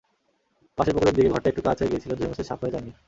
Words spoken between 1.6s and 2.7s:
কাত হয়ে গিয়েছিল, ধুয়েমুছে সাফ